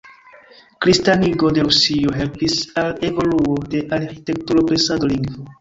[0.85, 5.49] Kristanigo de Rusio helpis al evoluo de arĥitekturo, presado, lingvo.